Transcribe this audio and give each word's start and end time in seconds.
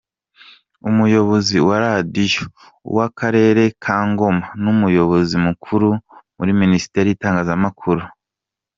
Umuyobozi 0.89 1.57
wa 1.67 1.75
Radio, 1.85 2.41
uw'Akarere 2.89 3.63
ka 3.83 3.95
Ngoma, 4.09 4.45
n'umuyobozi 4.61 5.35
mukuru 5.45 5.89
miri 6.37 6.53
minisiteri 6.63 7.07
y'itanagzamakuru. 7.09 8.03